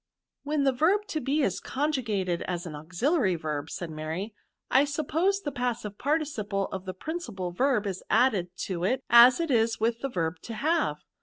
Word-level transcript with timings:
'^ 0.01 0.03
When 0.41 0.63
the 0.63 0.71
verb 0.71 1.05
to 1.09 1.21
be 1.21 1.43
is 1.43 1.59
conjugated 1.59 2.41
as 2.47 2.65
an 2.65 2.73
auxiliaiyverb,'^ 2.73 3.69
said 3.69 3.91
Mary, 3.91 4.33
'^ 4.35 4.39
I 4.71 4.83
suppose 4.83 5.39
die 5.41 5.51
pas< 5.51 5.83
sive 5.83 5.99
participle 5.99 6.69
of 6.71 6.85
the 6.85 6.95
principal 6.95 7.51
verb 7.51 7.85
is 7.85 8.01
added 8.09 8.47
to 8.65 8.83
it, 8.83 9.03
as 9.11 9.39
it 9.39 9.51
is 9.51 9.79
with 9.79 9.99
the 10.01 10.09
v^b 10.09 10.39
to 10.39 10.55
have. 10.55 11.03